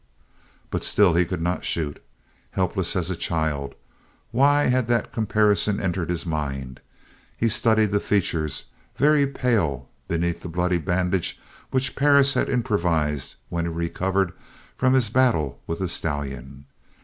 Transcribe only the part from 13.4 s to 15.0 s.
when he recovered from